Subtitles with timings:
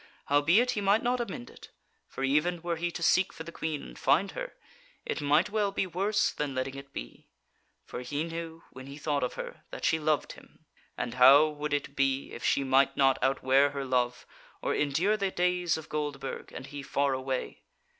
[0.29, 1.69] Howbeit he might not amend it:
[2.07, 4.55] for even were he to seek for the Queen and find her,
[5.05, 7.27] it might well be worse than letting it be.
[7.85, 10.65] For he knew (when he thought of her) that she loved him,
[10.97, 14.25] and how would it be if she might not outwear her love,
[14.63, 17.61] or endure the days of Goldburg, and he far away?